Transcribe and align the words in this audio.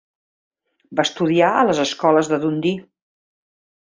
Va 0.99 1.03
estudiar 1.07 1.49
a 1.57 1.67
les 1.71 1.81
escoles 1.83 2.31
de 2.31 2.41
Dundee. 2.47 2.81